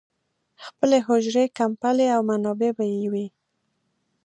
[0.65, 3.25] خپلې حجرې، کمبلې او منابع به یې وې.